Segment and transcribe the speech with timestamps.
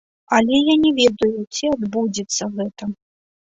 [0.37, 2.83] Але я не ведаю, ці адбудзецца гэта.